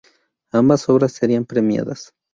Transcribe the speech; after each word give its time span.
Ambas 0.51 0.89
obras 0.89 1.11
serían 1.11 1.45
premiadas. 1.45 2.11